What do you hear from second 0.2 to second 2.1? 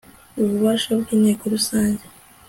ububasha bw inteko rusange